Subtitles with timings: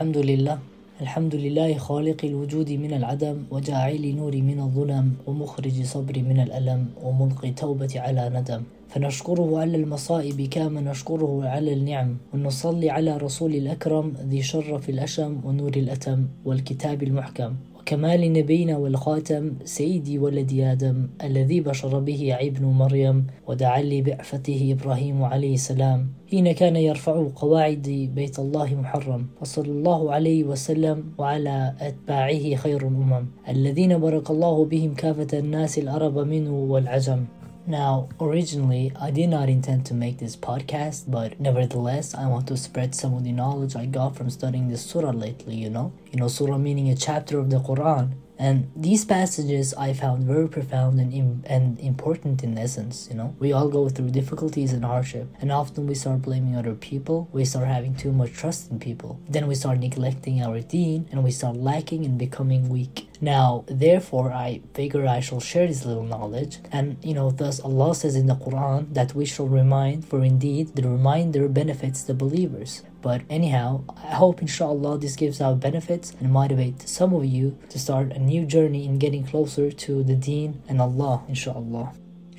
[0.00, 0.58] الحمد لله.
[1.00, 7.50] الحمد لله خالق الوجود من العدم وجاعل نوري من الظلم ومخرج صبري من الألم وملقي
[7.50, 8.62] توبتي على ندم.
[8.88, 12.16] فنشكره على المصائب كما نشكره على النعم.
[12.34, 17.54] ونصلي على رسول الأكرم ذي شرف الأشم ونور الأتم والكتاب المحكم.
[17.80, 25.22] وكمال نبينا والخاتم سيدي ولد آدم الذي بشر به ابن مريم ودعا لي بعفته إبراهيم
[25.22, 32.54] عليه السلام حين كان يرفع قواعد بيت الله محرم وصلى الله عليه وسلم وعلى أتباعه
[32.54, 37.24] خير الأمم الذين بارك الله بهم كافة الناس العرب منه والعجم.
[37.66, 42.56] Now, originally, I did not intend to make this podcast, but nevertheless, I want to
[42.56, 45.92] spread some of the knowledge I got from studying this surah lately, you know?
[46.10, 48.12] You know, surah meaning a chapter of the Quran.
[48.38, 53.36] And these passages I found very profound and, Im- and important in essence, you know.
[53.38, 57.44] We all go through difficulties and hardship, and often we start blaming other people, we
[57.44, 59.20] start having too much trust in people.
[59.28, 63.09] Then we start neglecting our deen, and we start lacking and becoming weak.
[63.21, 67.95] Now, therefore, I figure I shall share this little knowledge, and you know, thus Allah
[67.95, 72.83] says in the Quran that we shall remind, for indeed the reminder benefits the believers.
[73.01, 77.79] But anyhow, I hope inshallah this gives out benefits and motivate some of you to
[77.79, 81.93] start a new journey in getting closer to the deen and Allah inshallah.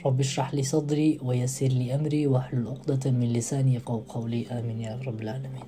[0.07, 5.01] رب اشرح لي صدري ويسر لي أمري واحلل عقدة من لساني يفقهوا قولي آمين يا
[5.07, 5.67] رب العالمين.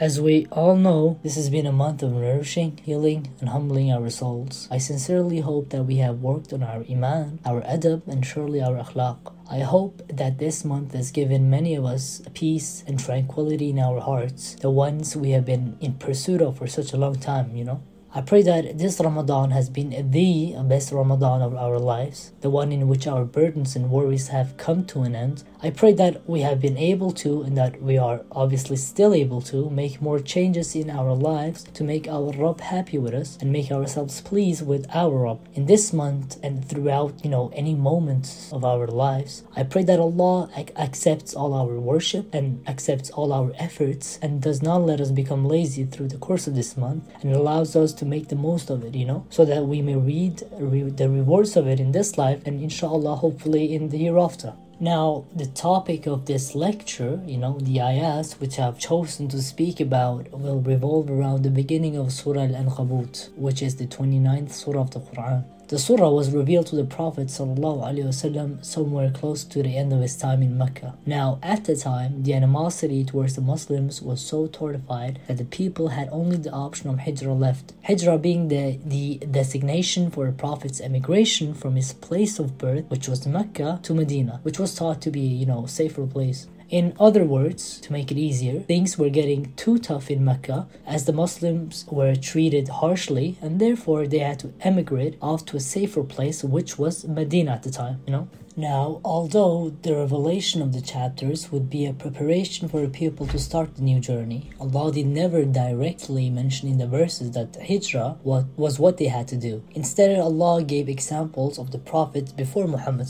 [0.00, 4.08] as we all know, this has been a month of nourishing, healing, and humbling our
[4.08, 4.66] souls.
[4.70, 8.82] I sincerely hope that we have worked on our iman, our adab, and surely our
[8.82, 9.18] akhlaq.
[9.50, 14.00] I hope that this month has given many of us peace and tranquility in our
[14.00, 17.64] hearts, the ones we have been in pursuit of for such a long time, you
[17.64, 17.82] know.
[18.12, 22.72] I pray that this Ramadan has been the best Ramadan of our lives, the one
[22.72, 25.44] in which our burdens and worries have come to an end.
[25.62, 29.40] I pray that we have been able to, and that we are obviously still able
[29.42, 33.52] to, make more changes in our lives to make our Rabb happy with us and
[33.52, 35.46] make ourselves pleased with our Rabb.
[35.54, 40.00] In this month and throughout, you know, any moments of our lives, I pray that
[40.00, 45.00] Allah ac- accepts all our worship and accepts all our efforts and does not let
[45.00, 48.36] us become lazy through the course of this month and allows us to make the
[48.36, 51.78] most of it, you know, so that we may read re- the rewards of it
[51.78, 54.52] in this life and inshallah, hopefully, in the hereafter.
[54.82, 59.78] Now, the topic of this lecture, you know, the ayahs which I've chosen to speak
[59.78, 64.80] about will revolve around the beginning of Surah Al Ankabut, which is the 29th Surah
[64.80, 65.44] of the Quran.
[65.70, 70.16] The surah was revealed to the Prophet ﷺ somewhere close to the end of his
[70.16, 70.96] time in Mecca.
[71.06, 75.90] Now, at the time, the animosity towards the Muslims was so tortified that the people
[75.90, 77.72] had only the option of hijrah left.
[77.84, 83.06] Hijrah being the, the designation for the Prophet's emigration from his place of birth, which
[83.06, 86.48] was Mecca, to Medina, which was thought to be, you know, a safer place.
[86.70, 91.04] In other words, to make it easier, things were getting too tough in Mecca as
[91.04, 96.04] the Muslims were treated harshly and therefore they had to emigrate off to a safer
[96.04, 98.28] place, which was Medina at the time, you know.
[98.60, 103.38] Now, although the revelation of the chapters would be a preparation for a pupil to
[103.38, 108.78] start the new journey, Allah did never directly mention in the verses that hijrah was
[108.78, 109.62] what they had to do.
[109.74, 113.08] Instead, Allah gave examples of the prophets before Muhammad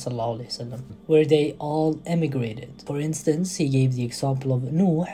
[1.06, 2.84] where they all emigrated.
[2.86, 5.04] For instance, He gave the example of Nuh,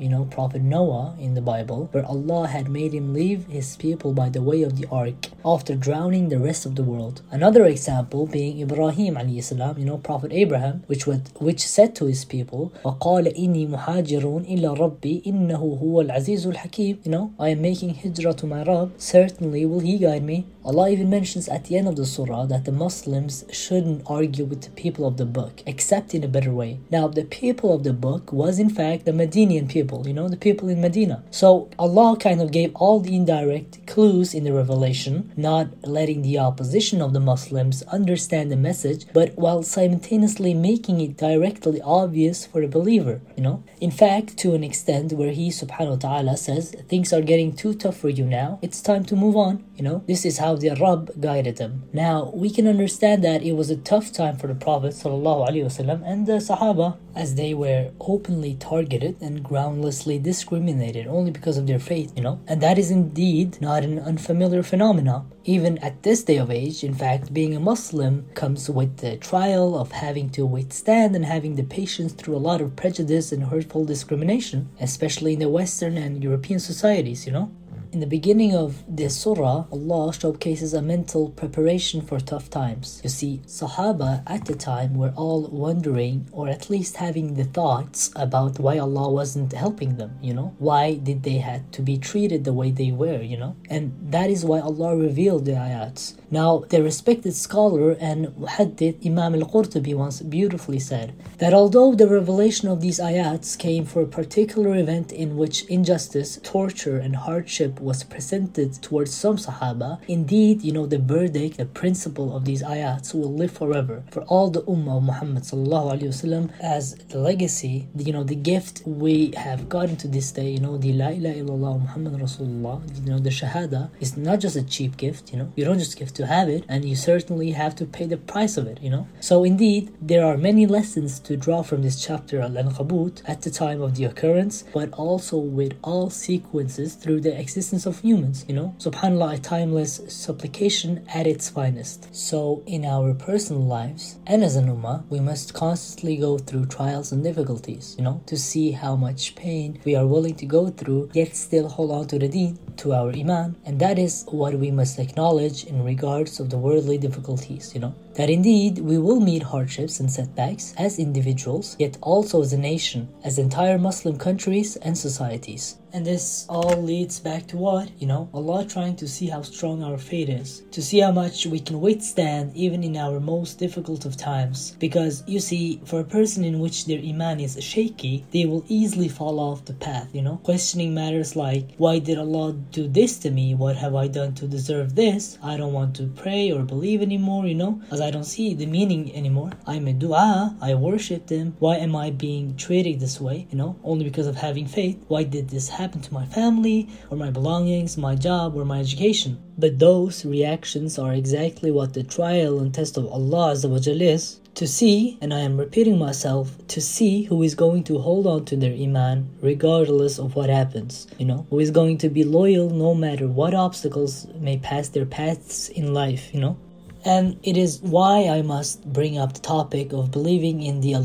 [0.00, 4.12] you know, Prophet Noah in the Bible, where Allah had made him leave his people
[4.14, 7.22] by the way of the ark after drowning the rest of the world.
[7.30, 9.16] Another example being Ibrahim.
[9.43, 14.23] salam, you know, Prophet Abraham, which would, which said to his people, وَقَالَ إِنِّي مُحَاجِرٌ
[14.47, 18.93] إِلَّا رَبِّي إِنَّهُ هُوَ الْعَزِيزُ الْحَكِيمُ You know, I am making hijrah to my Rabb,
[18.97, 20.45] certainly will He guide me.
[20.64, 24.62] Allah even mentions at the end of the surah that the Muslims shouldn't argue with
[24.62, 26.80] the people of the book, except in a better way.
[26.90, 30.36] Now, the people of the book was in fact the Medinian people, you know, the
[30.36, 31.22] people in Medina.
[31.30, 36.38] So Allah kind of gave all the indirect clues in the revelation, not letting the
[36.38, 42.62] opposition of the Muslims understand the message, but while simultaneously making it directly obvious for
[42.62, 43.62] the believer, you know.
[43.80, 47.74] In fact, to an extent where he subhanahu wa ta'ala says things are getting too
[47.74, 50.02] tough for you now, it's time to move on, you know.
[50.06, 51.84] This is how the Arab guided them.
[51.92, 56.26] Now, we can understand that it was a tough time for the Prophet ﷺ and
[56.26, 62.12] the Sahaba as they were openly targeted and groundlessly discriminated only because of their faith,
[62.16, 62.40] you know?
[62.46, 65.30] And that is indeed not an unfamiliar phenomenon.
[65.44, 69.78] Even at this day of age, in fact, being a Muslim comes with the trial
[69.78, 73.84] of having to withstand and having the patience through a lot of prejudice and hurtful
[73.84, 77.50] discrimination, especially in the Western and European societies, you know?
[77.94, 83.00] In the beginning of this surah, Allah showcases a mental preparation for tough times.
[83.04, 88.10] You see, Sahaba at the time were all wondering, or at least having the thoughts
[88.16, 90.56] about why Allah wasn't helping them, you know?
[90.58, 93.54] Why did they had to be treated the way they were, you know?
[93.70, 96.14] And that is why Allah revealed the ayats.
[96.32, 102.68] Now, the respected scholar and muhaddith Imam al-Qurtubi once beautifully said that although the revelation
[102.68, 108.03] of these ayats came for a particular event in which injustice, torture, and hardship was
[108.03, 113.33] presented towards some Sahaba, indeed, you know, the verdict, the principle of these ayats will
[113.33, 118.35] live forever for all the Ummah of Muhammad وسلم, as the legacy, you know, the
[118.35, 122.81] gift we have gotten to this day, you know, the La ilaha illallah Muhammad Rasulullah,
[123.03, 125.97] you know, the Shahada is not just a cheap gift, you know, you don't just
[125.97, 128.89] give to have it, and you certainly have to pay the price of it, you
[128.89, 129.07] know.
[129.19, 133.81] So indeed, there are many lessons to draw from this chapter Al-Ankabut at the time
[133.81, 138.74] of the occurrence, but also with all sequences through the existence of humans, you know.
[138.78, 142.14] Subhanallah, a timeless supplication at its finest.
[142.14, 147.10] So in our personal lives and as an ummah, we must constantly go through trials
[147.10, 151.10] and difficulties, you know, to see how much pain we are willing to go through,
[151.12, 154.70] yet still hold on to the deen, to our iman, and that is what we
[154.70, 159.42] must acknowledge in regards of the worldly difficulties, you know that indeed we will meet
[159.42, 164.96] hardships and setbacks as individuals, yet also as a nation, as entire Muslim countries and
[164.96, 165.78] societies.
[165.94, 167.88] And this all leads back to what?
[168.00, 171.46] You know, Allah trying to see how strong our faith is, to see how much
[171.46, 174.76] we can withstand even in our most difficult of times.
[174.80, 179.08] Because you see, for a person in which their iman is shaky, they will easily
[179.08, 183.30] fall off the path, you know, questioning matters like, why did Allah do this to
[183.30, 183.54] me?
[183.54, 185.38] What have I done to deserve this?
[185.44, 188.66] I don't want to pray or believe anymore, you know, as I don't see the
[188.66, 189.50] meaning anymore.
[189.66, 191.56] I'm a dua, I worship them.
[191.58, 193.46] Why am I being treated this way?
[193.50, 195.02] You know, only because of having faith.
[195.08, 195.94] Why did this happen?
[196.04, 199.38] to my family, or my belongings, my job, or my education.
[199.56, 205.18] But those reactions are exactly what the trial and test of Allah is to see,
[205.20, 208.74] and I am repeating myself, to see who is going to hold on to their
[208.74, 211.06] Iman regardless of what happens.
[211.18, 215.06] You know, who is going to be loyal no matter what obstacles may pass their
[215.06, 216.56] paths in life, you know.
[217.04, 221.02] And it is why I must bring up the topic of believing in the al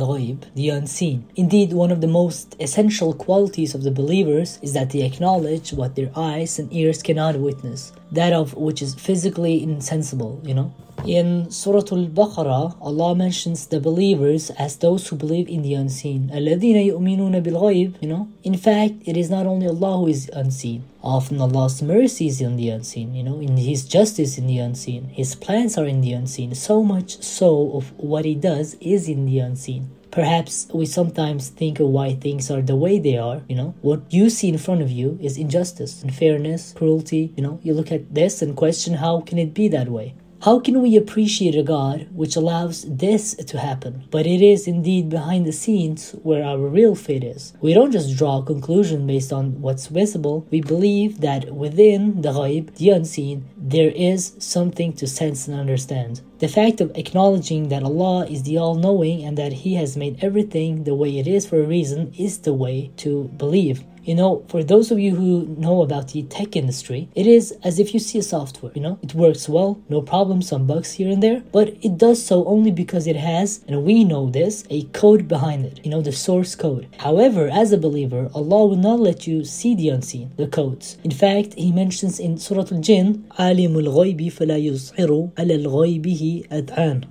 [0.56, 1.28] the unseen.
[1.36, 5.96] Indeed, one of the most essential qualities of the believers is that they acknowledge what
[5.96, 10.74] their eyes and ears cannot witness, that of which is physically insensible, you know.
[11.07, 16.31] In Surah Al-Baqarah, Allah mentions the believers as those who believe in the unseen.
[16.33, 20.85] الَّذِينَ يُؤْمِنُونَ بِالْغَيْبِ You know, in fact, it is not only Allah who is unseen.
[21.03, 25.11] Often Allah's mercy is in the unseen, you know, in His justice in the unseen.
[25.13, 26.55] His plans are in the unseen.
[26.55, 29.91] So much so of what He does is in the unseen.
[30.11, 33.75] Perhaps we sometimes think of why things are the way they are, you know.
[33.83, 37.61] What you see in front of you is injustice, unfairness, cruelty, you know.
[37.63, 40.15] You look at this and question how can it be that way?
[40.44, 44.06] How can we appreciate a God which allows this to happen?
[44.10, 47.52] But it is indeed behind the scenes where our real faith is.
[47.60, 52.32] We don't just draw a conclusion based on what's visible, we believe that within the
[52.32, 56.22] ghaib, the unseen, there is something to sense and understand.
[56.40, 60.24] The fact of acknowledging that Allah is the all knowing and that He has made
[60.24, 63.84] everything the way it is for a reason is the way to believe.
[64.05, 67.79] You know, for those of you who know about the tech industry, it is as
[67.79, 71.11] if you see a software, you know, it works well, no problem, some bugs here
[71.11, 74.83] and there, but it does so only because it has, and we know this, a
[74.93, 76.87] code behind it, you know, the source code.
[76.99, 80.99] However, as a believer, Allah will not let you see the unseen, the codes.
[81.03, 87.05] In fact, He mentions in Surah Al-Jinn, عَالِمُ الْغَيْبِ فَلَا يُظْهِرُ عَلَى الْغَيْبِهِ أَدْعَانٍ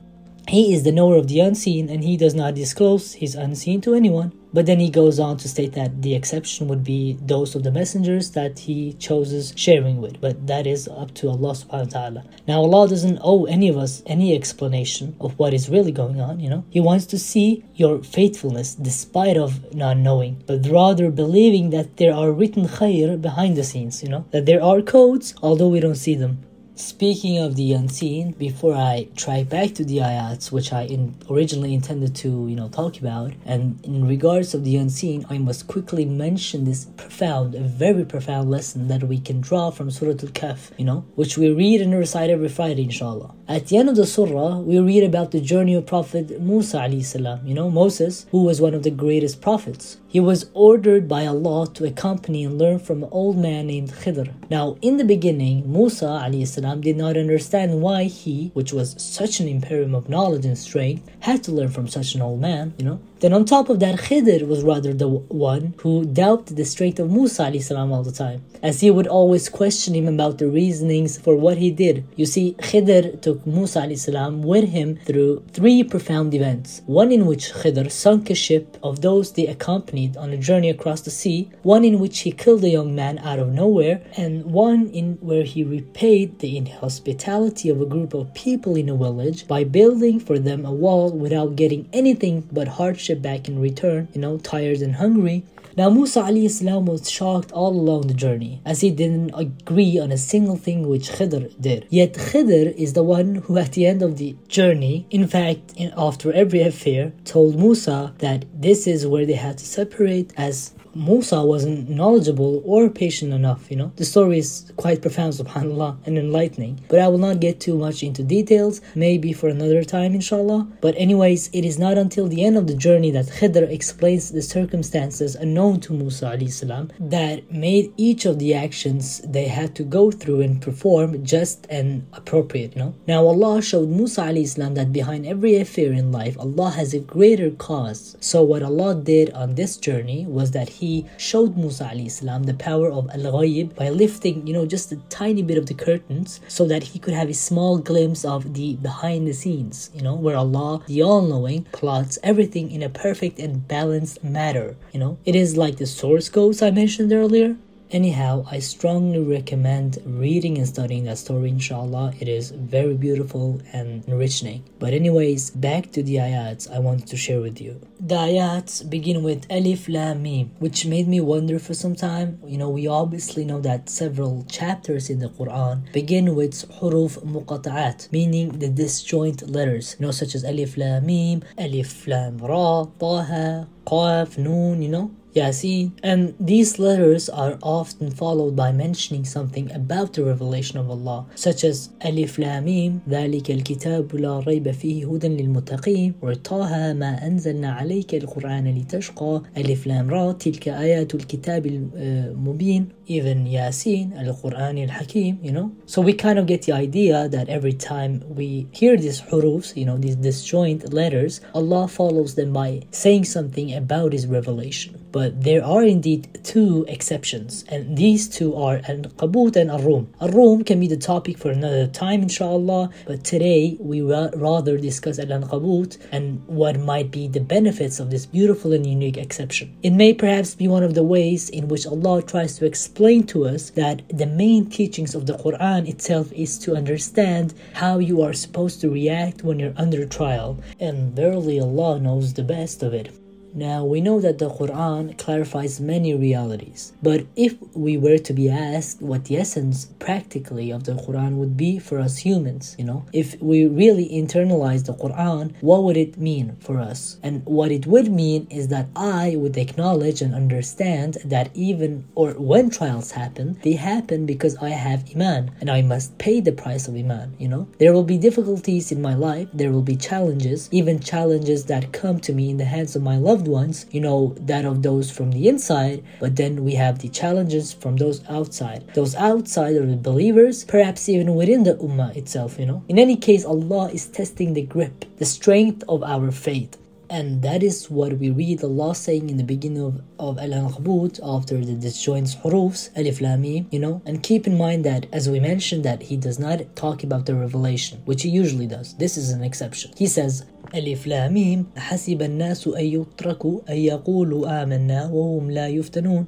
[0.48, 3.94] he is the knower of the unseen and he does not disclose his unseen to
[3.94, 4.34] anyone.
[4.53, 7.71] But then he goes on to state that the exception would be those of the
[7.71, 10.21] messengers that he chooses sharing with.
[10.21, 12.25] But that is up to Allah subhanahu wa ta'ala.
[12.47, 16.41] Now Allah doesn't owe any of us any explanation of what is really going on,
[16.41, 16.65] you know.
[16.71, 22.15] He wants to see your faithfulness despite of not knowing, but rather believing that there
[22.15, 24.25] are written khair behind the scenes, you know.
[24.31, 26.45] That there are codes, although we don't see them.
[26.79, 31.75] Speaking of the unseen, before I try back to the ayats, which I in originally
[31.75, 36.05] intended to, you know, talk about, and in regards of the unseen, I must quickly
[36.05, 40.85] mention this profound, a very profound lesson that we can draw from Surah Al-Kahf, you
[40.85, 43.35] know, which we read and recite every Friday, inshallah.
[43.49, 47.45] At the end of the surah, we read about the journey of Prophet Musa salam,
[47.45, 49.97] you know, Moses, who was one of the greatest prophets.
[50.11, 54.33] He was ordered by Allah to accompany and learn from an old man named Khidr.
[54.49, 59.49] Now, in the beginning, Musa salam, did not understand why he, which was such an
[59.49, 63.01] imperium of knowledge and strength, had to learn from such an old man, you know.
[63.21, 67.11] Then on top of that, Khidr was rather the one who doubted the strength of
[67.11, 67.45] Musa
[67.77, 71.73] all the time, as he would always question him about the reasonings for what he
[71.73, 72.05] did.
[72.15, 76.83] You see, Khidr took Musa salam with him through three profound events.
[76.87, 81.01] One in which Khidr sunk a ship of those they accompanied on a journey across
[81.01, 84.91] the sea, one in which he killed a young man out of nowhere, and one
[84.91, 89.65] in where he repaid the inhospitality of a group of people in a village by
[89.65, 94.39] building for them a wall without getting anything but hardship back in return, you know,
[94.39, 95.45] tired and hungry.
[95.77, 100.19] Now Musa salam was shocked all along the journey as he didn't agree on a
[100.19, 101.87] single thing which Khidr did.
[101.89, 106.33] Yet Khidr is the one who at the end of the journey, in fact after
[106.33, 111.89] every affair, told Musa that this is where they had to separate as Musa wasn't
[111.89, 113.93] knowledgeable or patient enough, you know.
[113.95, 116.81] The story is quite profound, subhanAllah, and enlightening.
[116.89, 120.67] But I will not get too much into details, maybe for another time, inshallah.
[120.81, 124.43] But, anyways, it is not until the end of the journey that Khidr explains the
[124.43, 130.11] circumstances unknown to Musa salam that made each of the actions they had to go
[130.11, 132.95] through and perform just and appropriate, you know.
[133.07, 137.51] Now, Allah showed Musa salam that behind every affair in life, Allah has a greater
[137.53, 138.17] cause.
[138.19, 142.55] So, what Allah did on this journey was that He he showed Musa salam the
[142.55, 146.63] power of al-ghayb by lifting, you know, just a tiny bit of the curtains so
[146.67, 150.39] that he could have a small glimpse of the behind the scenes, you know, where
[150.45, 155.19] Allah, the all-knowing, plots everything in a perfect and balanced manner, you know.
[155.25, 157.57] It is like the source codes I mentioned earlier,
[157.91, 162.13] Anyhow, I strongly recommend reading and studying that story, inshallah.
[162.21, 164.63] It is very beautiful and enriching.
[164.79, 167.81] But, anyways, back to the ayats I wanted to share with you.
[167.99, 172.39] The ayats begin with Alif Lam Mim, which made me wonder for some time.
[172.45, 178.13] You know, we obviously know that several chapters in the Quran begin with huruf muqata'at,
[178.13, 183.67] meaning the disjoint letters, you know, such as Alif Lam Mim, Alif Lam Ra, Taha,
[183.87, 185.11] Qaf, Noon, you know.
[185.38, 191.26] Yasin, and these letters are often followed by mentioning something about the revelation of Allah,
[191.34, 197.28] such as Alif Lam Mim, ذلك الكتاب لا ريب فيه هدى للمتقين, or طه ما
[197.28, 205.40] أنزلنا عليك القرآن لتشقى, Alif Lam Ra, تلك آيات الكتاب المبين, even Yasin, Al-Quran Al-Hakim,
[205.42, 205.72] you know.
[205.88, 209.86] So we kind of get the idea that every time we hear these hurufs, you
[209.86, 214.97] know, these disjoint letters, Allah follows them by saying something about His revelation.
[215.11, 220.09] But there are indeed two exceptions, and these two are Al-Ankabut and Ar-Rum.
[220.21, 225.19] Ar-Rum can be the topic for another time, inshallah, but today we will rather discuss
[225.19, 229.75] Al-Ankabut and what might be the benefits of this beautiful and unique exception.
[229.83, 233.47] It may perhaps be one of the ways in which Allah tries to explain to
[233.47, 238.35] us that the main teachings of the Quran itself is to understand how you are
[238.35, 243.18] supposed to react when you're under trial, and verily Allah knows the best of it.
[243.55, 248.49] Now, we know that the Quran clarifies many realities, but if we were to be
[248.49, 253.05] asked what the essence practically of the Quran would be for us humans, you know,
[253.13, 257.19] if we really internalize the Quran, what would it mean for us?
[257.23, 262.33] And what it would mean is that I would acknowledge and understand that even or
[262.33, 266.89] when trials happen, they happen because I have Iman and I must pay the price
[266.89, 267.69] of Iman, you know.
[267.79, 272.21] There will be difficulties in my life, there will be challenges, even challenges that come
[272.21, 275.13] to me in the hands of my loved loved ones, you know, that of those
[275.13, 278.83] from the inside, but then we have the challenges from those outside.
[278.95, 282.83] Those outside are the believers, perhaps even within the ummah itself, you know.
[282.89, 286.77] In any case, Allah is testing the grip, the strength of our faith.
[287.11, 291.21] And that is what we read Allah saying in the beginning of, of Al Ankabut
[291.23, 294.03] after the disjoint hurufs, Alif Lam Mim, you know.
[294.05, 297.35] And keep in mind that, as we mentioned, that He does not talk about the
[297.35, 298.95] revelation, which He usually does.
[298.95, 299.93] This is an exception.
[299.97, 300.45] He says,
[300.76, 306.26] ألف لاميم حسب الناس أن يتركوا أن يقولوا آمنا وهم لا يفتنون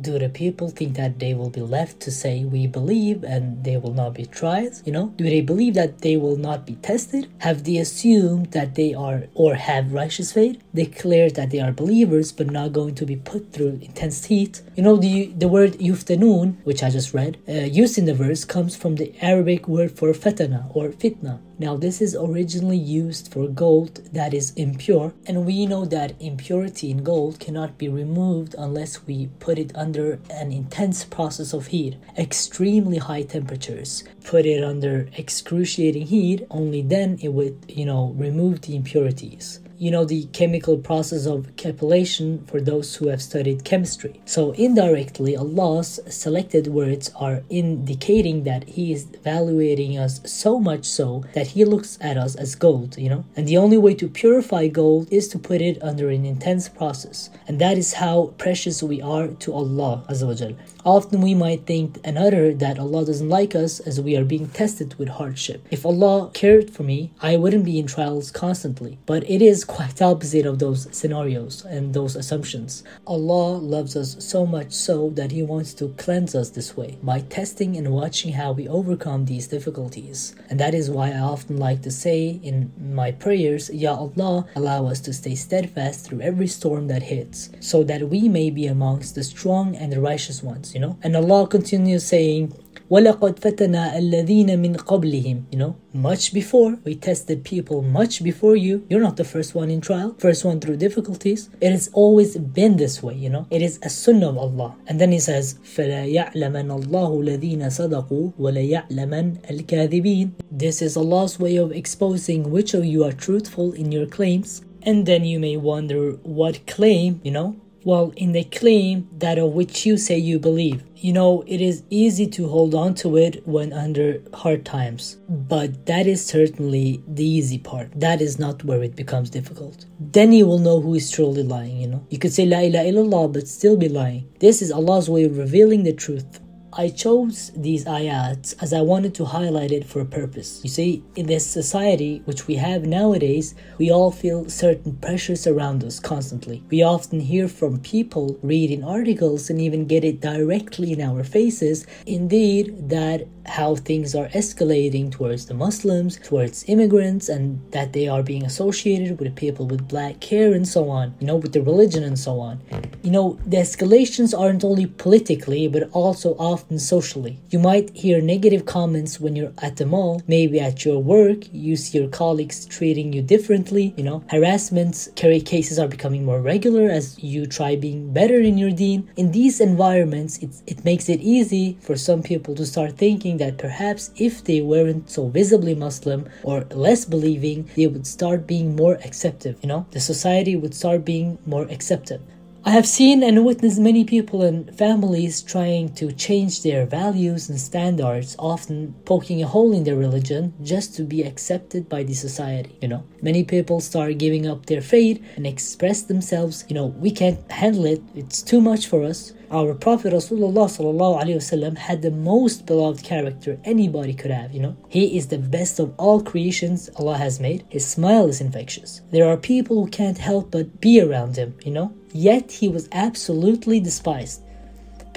[0.00, 3.76] do the people think that they will be left to say we believe and they
[3.76, 7.28] will not be tried you know do they believe that they will not be tested
[7.38, 12.32] have they assumed that they are or have righteous faith declared that they are believers
[12.32, 16.56] but not going to be put through intense heat you know the the word yuftanun
[16.64, 17.52] which i just read uh,
[17.82, 22.01] used in the verse comes from the arabic word for fatana or fitna now this
[22.01, 27.39] is originally used for gold that is impure and we know that impurity in gold
[27.39, 33.23] cannot be removed unless we put it under an intense process of heat, extremely high
[33.23, 34.03] temperatures.
[34.23, 39.59] Put it under excruciating heat, only then it would, you know, remove the impurities.
[39.81, 44.19] You know, the chemical process of cupellation for those who have studied chemistry.
[44.25, 51.23] So indirectly, Allah's selected words are indicating that He is evaluating us so much so
[51.33, 53.23] that He looks at us as gold, you know.
[53.37, 57.29] And the only way to purify gold is to put it under an intense process.
[57.47, 62.53] And that is how precious we are to Allah Azza Often we might think another
[62.53, 65.67] that Allah doesn't like us as we are being tested with hardship.
[65.69, 68.97] If Allah cared for me, I wouldn't be in trials constantly.
[69.05, 72.85] But it is quite opposite of those scenarios and those assumptions.
[73.05, 77.21] Allah loves us so much so that He wants to cleanse us this way by
[77.21, 80.33] testing and watching how we overcome these difficulties.
[80.49, 84.87] And that is why I often like to say in my prayers, Ya Allah, allow
[84.87, 89.15] us to stay steadfast through every storm that hits, so that we may be amongst
[89.15, 90.98] the strong and the righteous ones you know.
[91.02, 92.52] And Allah continues saying,
[92.90, 98.86] وَلَقَدْ فَتَنَا الَّذِينَ مِنْ قَبْلِهِمْ You know, much before, we tested people much before you.
[98.90, 101.48] You're not the first one in trial, first one through difficulties.
[101.62, 103.46] It has always been this way, you know.
[103.50, 104.76] It is a sunnah of Allah.
[104.86, 111.56] And then He says, فَلَا يَعْلَمَنَ اللَّهُ الَّذِينَ صَدَقُوا وَلَيَعْلَمَنَ الْكَاذِبِينَ This is Allah's way
[111.56, 114.62] of exposing which of you are truthful in your claims.
[114.82, 119.53] And then you may wonder what claim, you know, well, in the claim that of
[119.53, 120.83] which you say you believe.
[120.95, 125.85] You know, it is easy to hold on to it when under hard times, but
[125.85, 127.89] that is certainly the easy part.
[127.95, 129.85] That is not where it becomes difficult.
[129.99, 132.05] Then you will know who is truly lying, you know.
[132.09, 134.27] You could say La ilaha illallah but still be lying.
[134.39, 139.15] This is Allah's way of revealing the truth I chose these ayats as I wanted
[139.15, 140.61] to highlight it for a purpose.
[140.63, 145.83] You see, in this society which we have nowadays, we all feel certain pressures around
[145.83, 146.63] us constantly.
[146.69, 151.23] We often hear from people, read in articles, and even get it directly in our
[151.23, 158.07] faces, indeed, that how things are escalating towards the Muslims, towards immigrants, and that they
[158.07, 161.61] are being associated with people with black hair and so on, you know, with the
[161.63, 162.61] religion and so on.
[163.01, 167.39] You know, the escalations aren't only politically, but also often socially.
[167.49, 171.75] You might hear negative comments when you're at the mall, maybe at your work, you
[171.75, 176.89] see your colleagues treating you differently, you know, harassments, carry cases are becoming more regular
[176.89, 179.09] as you try being better in your deen.
[179.17, 183.57] In these environments, it, it makes it easy for some people to start thinking that
[183.57, 188.95] perhaps if they weren't so visibly Muslim or less believing, they would start being more
[189.05, 189.85] acceptive, you know?
[189.91, 192.21] The society would start being more accepted.
[192.65, 197.59] I have seen and witnessed many people and families trying to change their values and
[197.59, 202.77] standards, often poking a hole in their religion just to be accepted by the society.
[202.81, 207.11] You know, many people start giving up their faith and express themselves, you know, we
[207.11, 209.31] can't handle it, it's too much for us.
[209.51, 214.77] Our Prophet Rasulullah had the most beloved character anybody could have, you know.
[214.89, 217.65] He is the best of all creations Allah has made.
[217.67, 219.01] His smile is infectious.
[219.09, 221.93] There are people who can't help but be around him, you know.
[222.13, 224.43] Yet he was absolutely despised.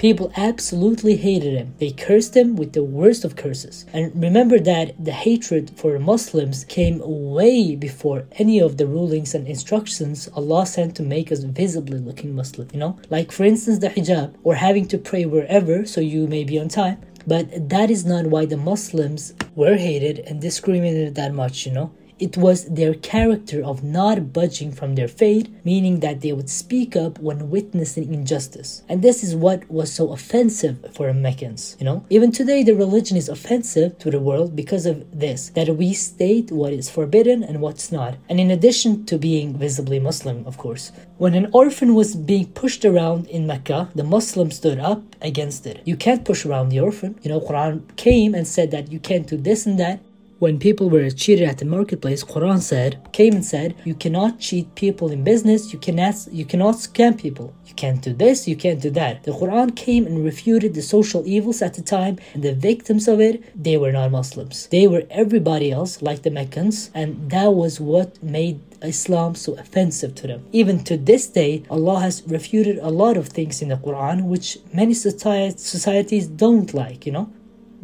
[0.03, 1.75] People absolutely hated him.
[1.77, 3.85] They cursed him with the worst of curses.
[3.93, 9.47] And remember that the hatred for Muslims came way before any of the rulings and
[9.47, 12.99] instructions Allah sent to make us visibly looking Muslim, you know?
[13.09, 16.67] Like for instance the hijab or having to pray wherever so you may be on
[16.67, 16.99] time.
[17.25, 21.93] But that is not why the Muslims were hated and discriminated that much, you know?
[22.23, 26.95] It was their character of not budging from their faith, meaning that they would speak
[26.95, 28.81] up when witnessing injustice.
[28.87, 31.75] And this is what was so offensive for Meccans.
[31.79, 35.75] You know, even today the religion is offensive to the world because of this, that
[35.75, 38.15] we state what is forbidden and what's not.
[38.29, 42.85] And in addition to being visibly Muslim, of course, when an orphan was being pushed
[42.85, 45.81] around in Mecca, the Muslims stood up against it.
[45.83, 47.19] You can't push around the orphan.
[47.21, 49.99] You know, Quran came and said that you can't do this and that
[50.43, 54.75] when people were cheated at the marketplace, Quran said, came and said, you cannot cheat
[54.75, 57.47] people in business, you cannot you cannot scam people.
[57.69, 59.23] You can't do this, you can't do that.
[59.23, 63.17] The Quran came and refuted the social evils at the time, and the victims of
[63.29, 63.35] it,
[63.67, 64.67] they were not Muslims.
[64.75, 68.57] They were everybody else, like the Meccans, and that was what made
[68.93, 70.41] Islam so offensive to them.
[70.51, 74.57] Even to this day, Allah has refuted a lot of things in the Quran which
[74.73, 77.27] many societies don't like, you know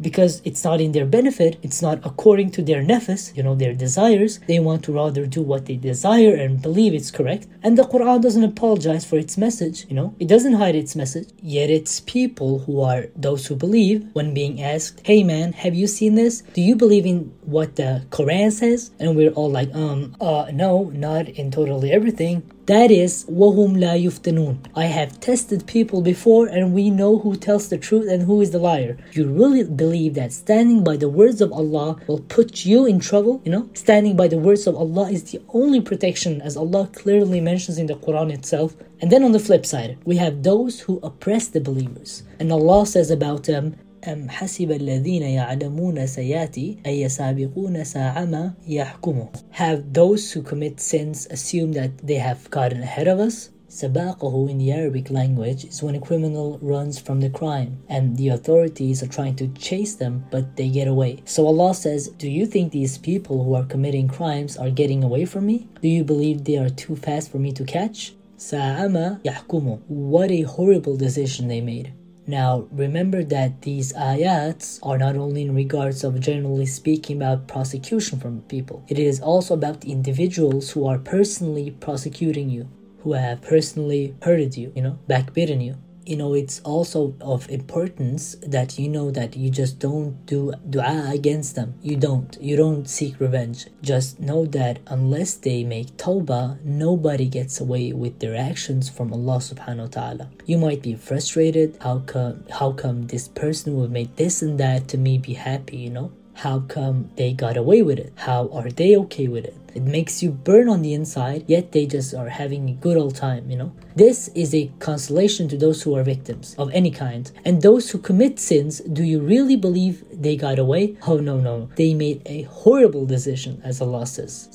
[0.00, 3.74] because it's not in their benefit, it's not according to their nefs, you know, their
[3.74, 4.40] desires.
[4.48, 7.46] They want to rather do what they desire and believe it's correct.
[7.62, 11.28] And the Quran doesn't apologize for its message, you know, it doesn't hide its message.
[11.42, 15.86] Yet it's people who are those who believe when being asked, Hey man, have you
[15.86, 16.42] seen this?
[16.54, 18.90] Do you believe in what the Quran says?
[18.98, 23.93] And we're all like, um, uh, no, not in totally everything That is, وَهُمْ لَا
[23.95, 28.41] يُفْتَنُونَ I have tested people before and we know who tells the truth and who
[28.41, 28.97] is the liar.
[29.11, 33.39] You really believe that standing by the words of Allah will put you in trouble?
[33.45, 37.39] You know, standing by the words of Allah is the only protection as Allah clearly
[37.39, 38.75] mentions in the Quran itself.
[38.99, 42.23] And then on the flip side, we have those who oppress the believers.
[42.39, 43.75] And Allah says about them,
[44.07, 51.27] أم حسب الذين يعلمون سياتي أي يسابقون ساعة ما يحكموا Have those who commit sins
[51.31, 53.49] assume that they have gotten ahead of us?
[53.69, 58.29] Sabaqahu in the Arabic language is when a criminal runs from the crime and the
[58.29, 61.21] authorities are trying to chase them but they get away.
[61.25, 65.25] So Allah says, Do you think these people who are committing crimes are getting away
[65.25, 65.67] from me?
[65.81, 68.13] Do you believe they are too fast for me to catch?
[68.37, 69.81] Sa'ama yahkumu.
[69.87, 71.93] What a horrible decision they made.
[72.30, 78.20] Now, remember that these ayats are not only in regards of generally speaking about prosecution
[78.20, 82.68] from people, it is also about the individuals who are personally prosecuting you,
[83.00, 85.74] who have personally hurted you, you know, backbitten you
[86.10, 91.10] you know it's also of importance that you know that you just don't do dua
[91.12, 91.74] against them.
[91.82, 92.36] You don't.
[92.40, 93.66] You don't seek revenge.
[93.80, 99.38] Just know that unless they make tawbah nobody gets away with their actions from allah
[99.38, 100.30] subhanahu wa ta'ala.
[100.46, 101.78] You might be frustrated.
[101.80, 105.76] How come how come this person who made this and that to me be happy
[105.76, 106.10] you know
[106.42, 110.22] how come they got away with it how are they okay with it it makes
[110.22, 113.56] you burn on the inside, yet they just are having a good old time, you
[113.56, 113.72] know?
[113.94, 117.30] This is a consolation to those who are victims of any kind.
[117.44, 120.96] And those who commit sins, do you really believe they got away?
[121.06, 121.70] Oh, no, no.
[121.76, 124.48] They made a horrible decision, as Allah says.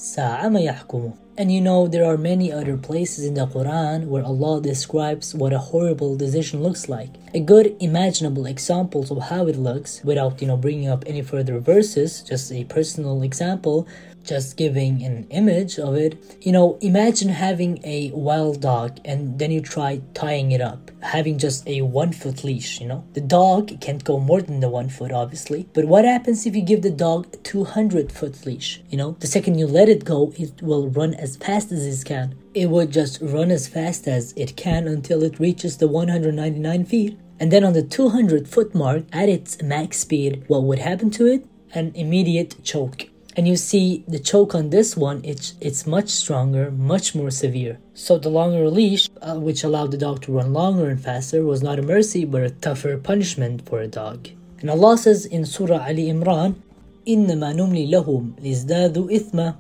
[1.38, 5.52] And you know, there are many other places in the Quran where Allah describes what
[5.52, 7.10] a horrible decision looks like.
[7.34, 11.60] A good imaginable examples of how it looks, without, you know, bringing up any further
[11.60, 13.86] verses, just a personal example,
[14.26, 16.38] just giving an image of it.
[16.42, 21.38] You know, imagine having a wild dog and then you try tying it up, having
[21.38, 23.04] just a one foot leash, you know.
[23.14, 25.70] The dog can't go more than the one foot, obviously.
[25.74, 28.82] But what happens if you give the dog a 200 foot leash?
[28.90, 32.06] You know, the second you let it go, it will run as fast as it
[32.06, 32.36] can.
[32.54, 37.20] It would just run as fast as it can until it reaches the 199 feet.
[37.40, 41.26] And then on the 200 foot mark, at its max speed, what would happen to
[41.26, 41.46] it?
[41.74, 46.71] An immediate choke and you see the choke on this one, it's, it's much stronger,
[46.71, 47.79] much more severe.
[47.95, 51.63] So the longer leash, uh, which allowed the dog to run longer and faster, was
[51.63, 54.29] not a mercy but a tougher punishment for a dog.
[54.61, 56.57] And Allah says in Surah Ali Imran,
[57.09, 59.55] إنما نملي لهم ليزدادوا إثما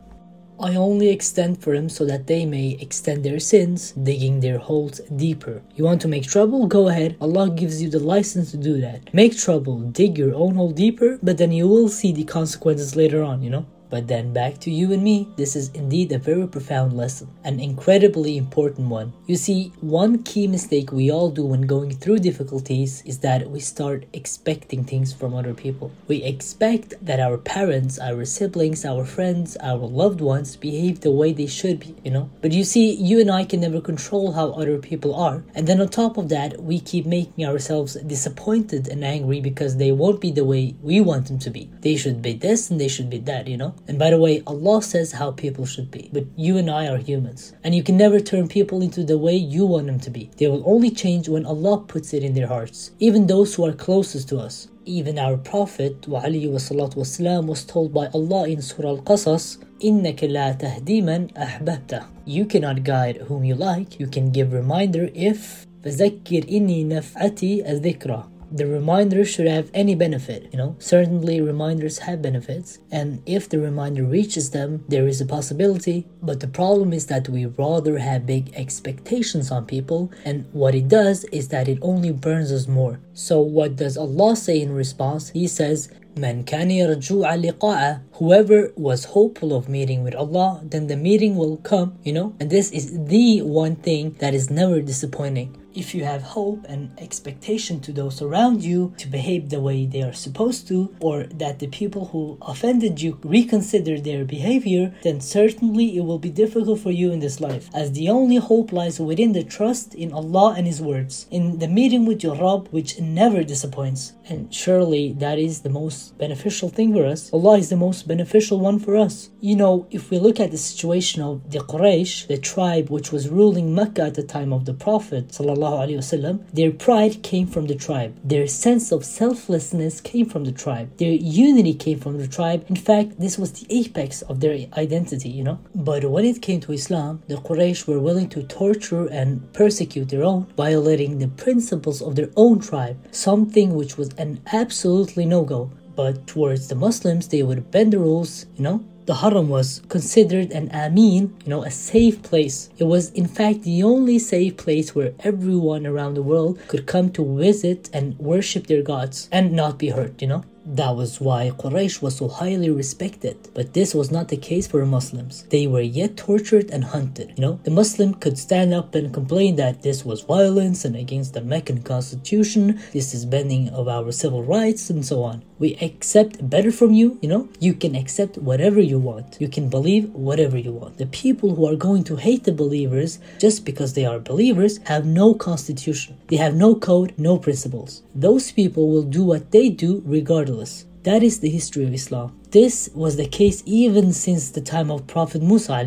[0.59, 5.01] I only extend for them so that they may extend their sins, digging their holes
[5.15, 5.61] deeper.
[5.75, 6.65] You want to make trouble?
[6.67, 7.17] Go ahead.
[7.19, 9.13] Allah gives you the license to do that.
[9.13, 13.21] Make trouble, dig your own hole deeper, but then you will see the consequences later
[13.21, 13.65] on, you know?
[13.95, 17.61] But then back to you and me, this is indeed a very profound lesson, an
[17.61, 19.13] incredibly important one.
[19.25, 23.61] You see, one key mistake we all do when going through difficulties is that we
[23.61, 25.93] start expecting things from other people.
[26.09, 31.31] We expect that our parents, our siblings, our friends, our loved ones behave the way
[31.31, 32.29] they should be, you know?
[32.41, 35.45] But you see, you and I can never control how other people are.
[35.55, 39.93] And then on top of that, we keep making ourselves disappointed and angry because they
[39.93, 41.69] won't be the way we want them to be.
[41.79, 43.73] They should be this and they should be that, you know?
[43.88, 46.96] And by the way, Allah says how people should be, but you and I are
[46.96, 47.52] humans.
[47.62, 50.30] And you can never turn people into the way you want them to be.
[50.38, 53.72] They will only change when Allah puts it in their hearts, even those who are
[53.72, 54.68] closest to us.
[54.86, 61.32] Even our Prophet والسلام, was told by Allah in Surah Al-Qasas, إِنَّكَ لَا تَهْدِي مَنْ
[61.34, 67.68] أَحْبَبْتَ You cannot guide whom you like, you can give reminder if فَذَكِّرْ إِنِّي نَفْعَتِي
[67.68, 70.48] الذِّكْرَى the reminder should have any benefit.
[70.52, 75.26] You know, certainly reminders have benefits, and if the reminder reaches them, there is a
[75.26, 76.06] possibility.
[76.22, 80.88] But the problem is that we rather have big expectations on people, and what it
[80.88, 83.00] does is that it only burns us more.
[83.14, 85.30] So, what does Allah say in response?
[85.30, 90.96] He says, Man كان يرجو لقاءه whoever was hopeful of meeting with Allah then the
[90.96, 95.56] meeting will come you know and this is the one thing that is never disappointing
[95.75, 100.01] if you have hope and expectation to those around you to behave the way they
[100.01, 105.97] are supposed to, or that the people who offended you reconsider their behavior, then certainly
[105.97, 109.33] it will be difficult for you in this life, as the only hope lies within
[109.33, 113.43] the trust in Allah and His words, in the meeting with your Rabb, which never
[113.43, 114.13] disappoints.
[114.27, 117.31] And surely that is the most beneficial thing for us.
[117.33, 119.29] Allah is the most beneficial one for us.
[119.39, 123.29] You know, if we look at the situation of the Quraysh, the tribe which was
[123.29, 127.74] ruling Mecca at the time of the Prophet, sallallahu وسلم, their pride came from the
[127.74, 128.14] tribe.
[128.24, 130.96] Their sense of selflessness came from the tribe.
[130.98, 132.64] Their unity came from the tribe.
[132.68, 135.58] In fact, this was the apex of their identity, you know.
[135.74, 140.24] But when it came to Islam, the Quraysh were willing to torture and persecute their
[140.24, 145.70] own, violating the principles of their own tribe, something which was an absolutely no go.
[145.96, 150.51] But towards the Muslims, they would bend the rules, you know, the Haram was considered
[150.51, 152.69] an Amin, you know, a safe place.
[152.77, 157.11] It was, in fact, the only safe place where everyone around the world could come
[157.11, 160.43] to visit and worship their gods and not be hurt, you know.
[160.67, 163.37] That was why Quraysh was so highly respected.
[163.53, 165.43] But this was not the case for Muslims.
[165.51, 167.33] They were yet tortured and hunted.
[167.35, 171.35] You know, the Muslim could stand up and complain that this was violence and against
[171.35, 175.43] the Meccan constitution, this is bending of our civil rights, and so on.
[175.59, 179.37] We accept better from you, you know, you can accept whatever you want.
[179.39, 180.97] You can believe whatever you want.
[180.97, 185.05] The people who are going to hate the believers just because they are believers have
[185.05, 186.17] no constitution.
[186.27, 188.01] They have no code, no principles.
[188.15, 190.54] Those people will do what they do regardless
[191.03, 192.39] that is the history of Islam.
[192.55, 195.83] This was the case even since the time of Prophet Musa.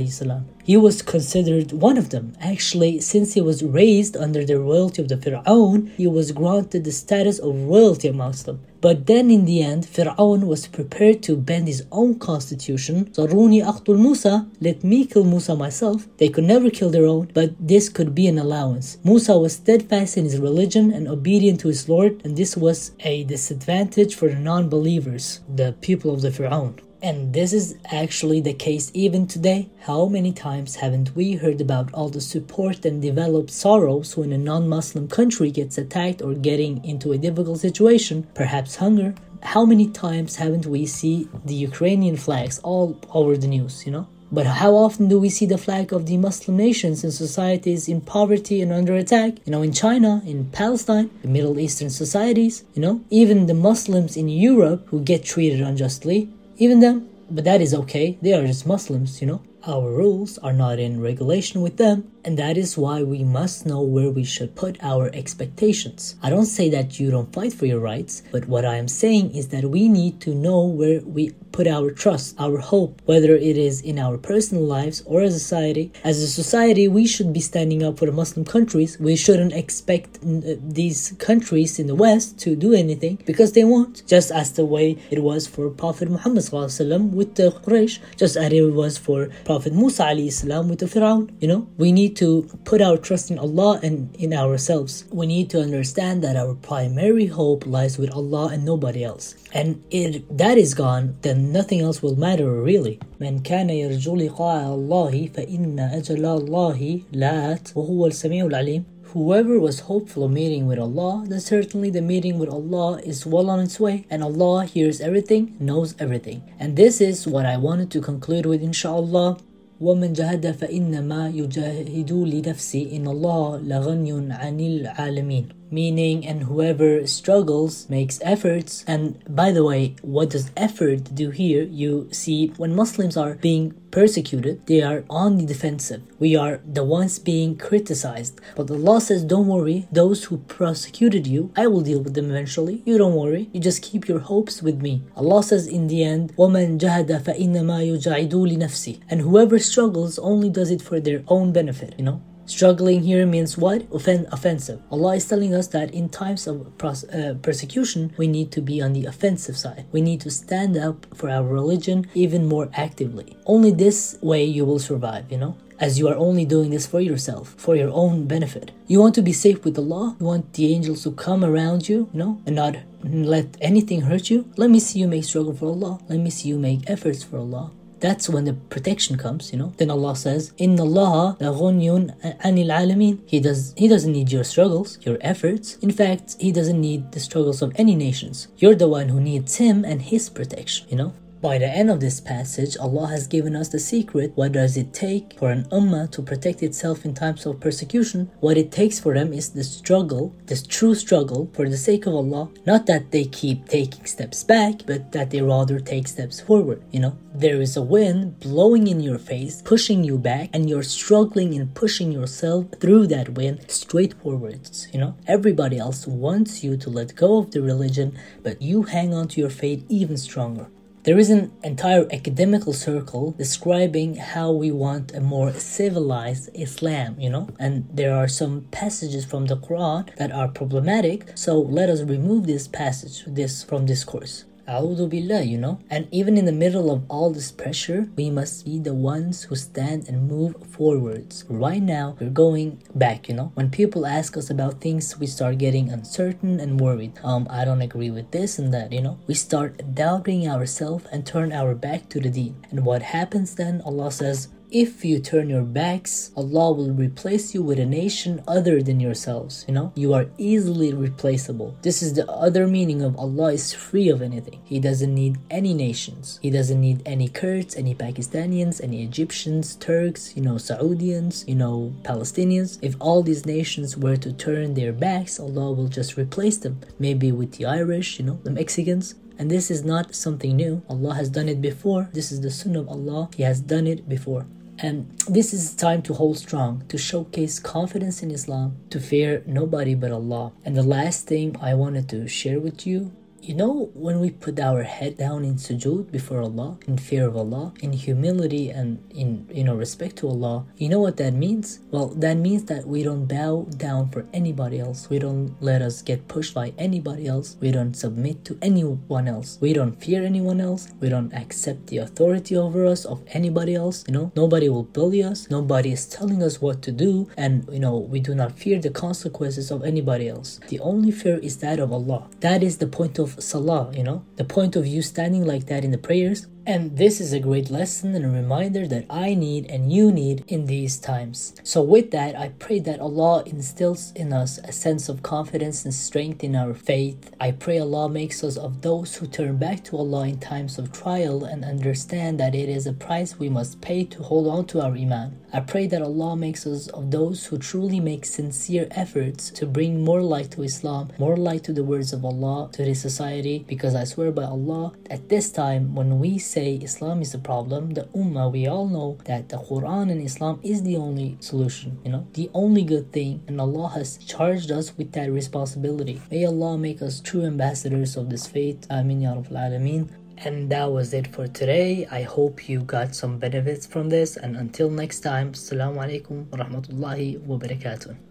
[0.64, 2.34] He was considered one of them.
[2.42, 6.92] Actually, since he was raised under the royalty of the Fir'aun, he was granted the
[6.92, 8.60] status of royalty amongst them.
[8.82, 12.96] But then in the end, Fir'aun was prepared to bend his own constitution.
[13.16, 16.06] Zaruni aqtul Musa, let me kill Musa myself.
[16.18, 18.98] They could never kill their own, but this could be an allowance.
[19.02, 23.24] Musa was steadfast in his religion and obedient to his Lord, and this was a
[23.24, 26.57] disadvantage for the non-believers, the people of the Fir'aun.
[27.00, 29.70] And this is actually the case even today.
[29.82, 34.38] How many times haven't we heard about all the support and developed sorrows when a
[34.38, 39.14] non Muslim country gets attacked or getting into a difficult situation, perhaps hunger?
[39.54, 44.08] How many times haven't we seen the Ukrainian flags all over the news, you know?
[44.30, 48.02] But how often do we see the flag of the Muslim nations and societies in
[48.02, 49.32] poverty and under attack?
[49.46, 54.16] You know, in China, in Palestine, the Middle Eastern societies, you know, even the Muslims
[54.18, 57.08] in Europe who get treated unjustly, even them.
[57.30, 59.42] But that is okay, they are just Muslims, you know.
[59.66, 63.80] Our rules are not in regulation with them, and that is why we must know
[63.80, 66.14] where we should put our expectations.
[66.22, 69.34] I don't say that you don't fight for your rights, but what I am saying
[69.34, 73.56] is that we need to know where we put our trust, our hope, whether it
[73.56, 75.90] is in our personal lives or as a society.
[76.04, 78.98] As a society, we should be standing up for the Muslim countries.
[79.00, 84.06] We shouldn't expect uh, these countries in the West to do anything because they won't,
[84.06, 88.74] just as the way it was for Prophet Muhammad with the Quraysh, just as it
[88.82, 91.30] was for Prophet Musa with the Fir'aun.
[91.40, 95.05] You know, we need to put our trust in Allah and in ourselves.
[95.11, 99.35] We need to understand that our primary hope lies with Allah and nobody else.
[99.53, 102.99] And if that is gone, then nothing else will matter really.
[103.19, 110.23] من كان يرجو لقاء الله فإن أجل الله لات وهو السميع العليم Whoever was hopeful
[110.23, 114.07] of meeting with Allah, then certainly the meeting with Allah is well on its way,
[114.09, 116.41] and Allah hears everything, knows everything.
[116.59, 119.37] And this is what I wanted to conclude with, inshallah.
[119.80, 122.96] ومن جهد فإنما يجاهد لنفسه.
[122.96, 125.57] إن الله لغني عن العالمين.
[125.73, 131.63] meaning and whoever struggles makes efforts and by the way what does effort do here
[131.63, 136.83] you see when muslims are being persecuted they are on the defensive we are the
[136.83, 142.01] ones being criticized but allah says don't worry those who persecuted you i will deal
[142.01, 145.65] with them eventually you don't worry you just keep your hopes with me allah says
[145.67, 150.99] in the end وَمَنْ جَهَدَ فَإِنَّمَا يُجَاهِدُ لِنَفْسِهِ and whoever struggles only does it for
[150.99, 153.82] their own benefit you know Struggling here means what?
[153.92, 154.80] Offen- offensive.
[154.90, 158.80] Allah is telling us that in times of pros- uh, persecution, we need to be
[158.80, 159.84] on the offensive side.
[159.92, 163.36] We need to stand up for our religion even more actively.
[163.44, 165.58] Only this way you will survive, you know?
[165.78, 168.72] As you are only doing this for yourself, for your own benefit.
[168.86, 170.16] You want to be safe with Allah?
[170.18, 174.30] You want the angels to come around you, you know, and not let anything hurt
[174.30, 174.50] you?
[174.56, 176.00] Let me see you make struggle for Allah.
[176.08, 179.72] Let me see you make efforts for Allah that's when the protection comes, you know.
[179.76, 183.18] Then Allah says, Inna Allah anil alamin.
[183.26, 185.76] He does He doesn't need your struggles, your efforts.
[185.76, 188.48] In fact, He doesn't need the struggles of any nations.
[188.58, 191.12] You're the one who needs Him and His protection, you know.
[191.40, 194.32] By the end of this passage, Allah has given us the secret.
[194.34, 198.28] What does it take for an ummah to protect itself in times of persecution?
[198.40, 202.14] What it takes for them is the struggle, this true struggle for the sake of
[202.14, 202.50] Allah.
[202.66, 206.82] Not that they keep taking steps back, but that they rather take steps forward.
[206.90, 210.82] You know, there is a wind blowing in your face, pushing you back, and you're
[210.82, 214.88] struggling and pushing yourself through that wind straight forwards.
[214.92, 219.14] You know, everybody else wants you to let go of the religion, but you hang
[219.14, 220.66] on to your faith even stronger.
[221.08, 227.30] There is an entire academical circle describing how we want a more civilized Islam, you
[227.30, 231.32] know, and there are some passages from the Quran that are problematic.
[231.34, 234.44] So let us remove this passage this from this course.
[234.68, 235.80] Billah, you know.
[235.88, 239.56] And even in the middle of all this pressure, we must be the ones who
[239.56, 241.44] stand and move forwards.
[241.48, 243.50] Right now, we're going back, you know.
[243.54, 247.18] When people ask us about things, we start getting uncertain and worried.
[247.24, 249.18] Um, I don't agree with this and that, you know.
[249.26, 252.56] We start doubting ourselves and turn our back to the deen.
[252.70, 253.80] And what happens then?
[253.86, 258.82] Allah says, if you turn your backs, Allah will replace you with a nation other
[258.82, 259.64] than yourselves.
[259.66, 261.76] You know, you are easily replaceable.
[261.82, 264.60] This is the other meaning of Allah is free of anything.
[264.64, 266.38] He doesn't need any nations.
[266.42, 271.94] He doesn't need any Kurds, any Pakistanians, any Egyptians, Turks, you know, Saudians, you know,
[272.02, 272.78] Palestinians.
[272.82, 276.80] If all these nations were to turn their backs, Allah will just replace them.
[276.98, 280.82] Maybe with the Irish, you know, the Mexicans, and this is not something new.
[280.90, 282.10] Allah has done it before.
[282.12, 283.30] This is the sunnah of Allah.
[283.36, 284.46] He has done it before.
[284.80, 289.94] And this is time to hold strong, to showcase confidence in Islam, to fear nobody
[289.94, 290.52] but Allah.
[290.64, 294.58] And the last thing I wanted to share with you you know, when we put
[294.60, 299.48] our head down in sujood before Allah, in fear of Allah, in humility and in
[299.52, 301.80] you know respect to Allah, you know what that means?
[301.90, 305.08] Well, that means that we don't bow down for anybody else.
[305.08, 307.56] We don't let us get pushed by anybody else.
[307.60, 309.58] We don't submit to anyone else.
[309.60, 310.88] We don't fear anyone else.
[311.00, 314.04] We don't accept the authority over us of anybody else.
[314.06, 315.48] You know, nobody will bully us.
[315.50, 318.90] Nobody is telling us what to do, and you know, we do not fear the
[318.90, 320.60] consequences of anybody else.
[320.68, 322.28] The only fear is that of Allah.
[322.40, 325.66] That is the point of of salah, you know, the point of you standing like
[325.66, 329.32] that in the prayers and this is a great lesson and a reminder that I
[329.32, 331.54] need and you need in these times.
[331.62, 335.94] So, with that, I pray that Allah instills in us a sense of confidence and
[335.94, 337.34] strength in our faith.
[337.40, 340.92] I pray Allah makes us of those who turn back to Allah in times of
[340.92, 344.82] trial and understand that it is a price we must pay to hold on to
[344.82, 345.40] our Iman.
[345.50, 350.04] I pray that Allah makes us of those who truly make sincere efforts to bring
[350.04, 353.94] more light to Islam, more light to the words of Allah to this society, because
[353.94, 357.90] I swear by Allah, at this time when we say say Islam is the problem,
[357.90, 362.10] the Ummah, we all know that the Quran and Islam is the only solution, you
[362.10, 366.20] know, the only good thing, and Allah has charged us with that responsibility.
[366.32, 368.90] May Allah make us true ambassadors of this faith.
[368.90, 370.08] Amin Ya Rabbal Alameen.
[370.38, 372.06] And that was it for today.
[372.10, 374.36] I hope you got some benefits from this.
[374.36, 378.27] And until next time, Assalamu alaikum rahmatullahi wa barakatuh.